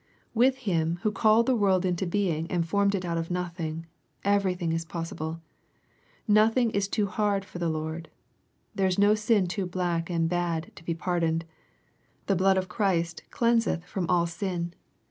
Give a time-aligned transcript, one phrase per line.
[0.33, 3.85] With Him who called the world into being and formed it out of nothing,
[4.23, 5.39] everything is possible.
[6.27, 8.09] Nothing is too hard for the Lord
[8.73, 11.45] There is no sin too black and bad to be pardoned.
[12.25, 14.73] The blood of Christ cleanseth from all sin.